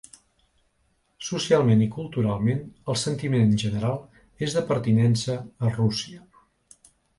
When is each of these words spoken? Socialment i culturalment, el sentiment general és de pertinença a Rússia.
Socialment 1.25 1.83
i 1.87 1.87
culturalment, 1.97 2.63
el 2.95 2.97
sentiment 3.03 3.53
general 3.65 4.01
és 4.49 4.57
de 4.59 4.67
pertinença 4.73 5.39
a 5.69 5.73
Rússia. 5.79 6.27